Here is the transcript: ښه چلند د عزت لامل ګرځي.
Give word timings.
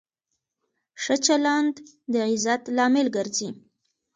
ښه 1.01 1.15
چلند 1.25 1.75
د 2.11 2.13
عزت 2.29 2.61
لامل 2.75 3.07
ګرځي. 3.15 3.49